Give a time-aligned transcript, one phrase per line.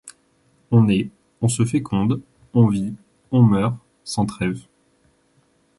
[0.71, 1.09] On naît,
[1.41, 2.19] on se féconde,
[2.55, 2.95] on vit,
[3.31, 4.65] on meurt, sans trêve;